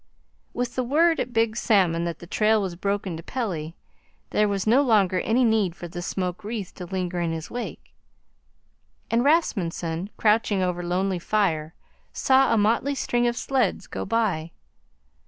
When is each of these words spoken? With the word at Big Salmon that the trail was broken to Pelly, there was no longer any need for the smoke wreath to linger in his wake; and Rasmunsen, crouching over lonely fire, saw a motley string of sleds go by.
With 0.51 0.73
the 0.75 0.83
word 0.83 1.19
at 1.19 1.31
Big 1.31 1.55
Salmon 1.55 2.05
that 2.05 2.17
the 2.17 2.25
trail 2.25 2.59
was 2.59 2.75
broken 2.75 3.15
to 3.17 3.21
Pelly, 3.21 3.75
there 4.31 4.47
was 4.47 4.65
no 4.65 4.81
longer 4.81 5.19
any 5.19 5.43
need 5.43 5.75
for 5.75 5.87
the 5.87 6.01
smoke 6.01 6.43
wreath 6.43 6.73
to 6.73 6.85
linger 6.87 7.19
in 7.21 7.31
his 7.31 7.51
wake; 7.51 7.93
and 9.11 9.23
Rasmunsen, 9.23 10.09
crouching 10.17 10.59
over 10.63 10.81
lonely 10.81 11.19
fire, 11.19 11.75
saw 12.13 12.51
a 12.51 12.57
motley 12.57 12.95
string 12.95 13.27
of 13.27 13.37
sleds 13.37 13.85
go 13.85 14.03
by. 14.03 14.49